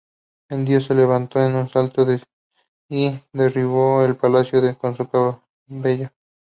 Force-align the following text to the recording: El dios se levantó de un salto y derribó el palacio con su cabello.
El 0.49 0.65
dios 0.65 0.85
se 0.87 0.95
levantó 0.95 1.37
de 1.37 1.53
un 1.53 1.69
salto 1.69 2.03
y 2.89 3.21
derribó 3.33 4.01
el 4.03 4.15
palacio 4.17 4.75
con 4.79 4.97
su 4.97 5.07
cabello. 5.07 6.09